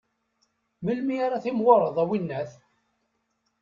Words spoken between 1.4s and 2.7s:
timɣureḍ, a winnat?